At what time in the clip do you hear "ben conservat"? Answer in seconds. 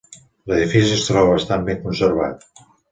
1.71-2.51